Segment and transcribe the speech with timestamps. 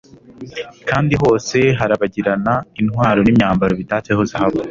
[0.89, 4.59] kandi hose harabagirana intwaro n'imyambaro bitatseho zahabu